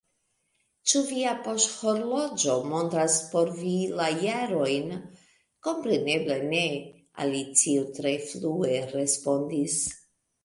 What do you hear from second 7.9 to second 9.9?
tre flue respondis.